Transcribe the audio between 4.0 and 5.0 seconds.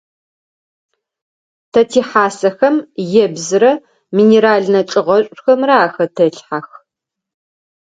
минеральнэ